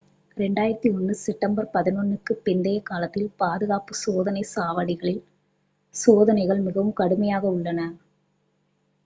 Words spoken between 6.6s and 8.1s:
மிகவும் கடுமையாக உள்ளன